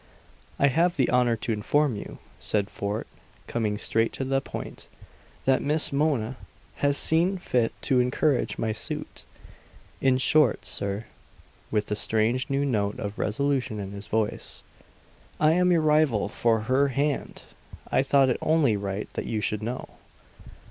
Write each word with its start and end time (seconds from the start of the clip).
"I 0.57 0.65
have 0.69 0.97
the 0.97 1.11
honor 1.11 1.35
to 1.35 1.53
inform 1.53 1.95
you," 1.95 2.17
said 2.39 2.71
Fort, 2.71 3.05
coming 3.45 3.77
straight 3.77 4.11
to 4.13 4.23
the 4.23 4.41
point, 4.41 4.87
"that 5.45 5.61
Miss 5.61 5.93
Mona 5.93 6.37
has 6.77 6.97
seen 6.97 7.37
fit 7.37 7.71
to 7.83 7.99
encourage 7.99 8.57
my 8.57 8.71
suit. 8.71 9.25
In 10.01 10.17
short, 10.17 10.65
sir," 10.65 11.05
with 11.69 11.85
the 11.85 11.95
strange 11.95 12.49
new 12.49 12.65
note 12.65 12.97
of 12.97 13.19
resolution 13.19 13.77
in 13.79 13.91
his 13.91 14.07
voice, 14.07 14.63
"I 15.39 15.51
am 15.51 15.71
your 15.71 15.81
rival 15.81 16.29
for 16.29 16.61
her 16.61 16.87
hand! 16.87 17.43
I 17.91 18.01
thought 18.01 18.29
it 18.29 18.39
only 18.41 18.75
right 18.75 19.07
that 19.13 19.27
you 19.27 19.39
should 19.39 19.61
know." 19.61 19.87